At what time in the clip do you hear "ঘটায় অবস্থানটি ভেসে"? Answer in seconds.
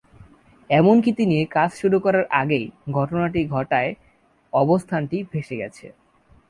3.47-5.55